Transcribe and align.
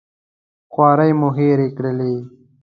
خوارۍ 0.71 1.11
مو 1.19 1.29
هېرې 1.37 1.67
کړلې. 1.77 2.13